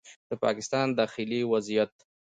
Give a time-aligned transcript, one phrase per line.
[0.29, 1.93] د پاکستان داخلي وضعیت